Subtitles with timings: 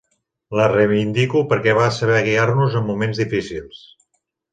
[0.59, 3.83] La reivindico perquè va saber guiar-nos en moments difícils.